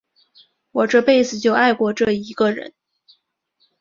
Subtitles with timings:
[0.71, 2.73] 我这辈子就爱过这一个人。